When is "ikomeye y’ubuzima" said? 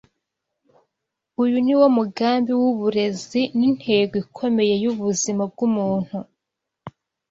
4.23-5.43